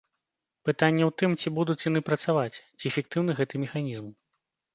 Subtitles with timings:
[0.69, 4.11] Пытанне ў тым, ці будуць яны працаваць, ці эфектыўны гэта механізм.